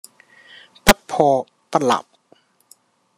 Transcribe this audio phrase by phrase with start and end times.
[0.83, 1.93] 不破不立